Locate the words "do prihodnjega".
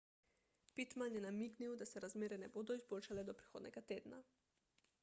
3.31-3.87